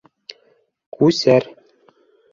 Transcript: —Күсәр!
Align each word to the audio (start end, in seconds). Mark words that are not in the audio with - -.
—Күсәр! 0.97 1.49